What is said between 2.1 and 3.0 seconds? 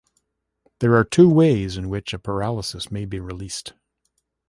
a paralysis